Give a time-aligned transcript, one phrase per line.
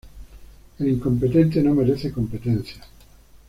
[0.79, 2.87] el incompetente no merece competencias...